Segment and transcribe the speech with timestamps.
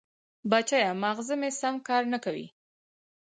[0.51, 0.91] بچیه!
[1.01, 2.47] ماغزه مې سم کار نه کوي.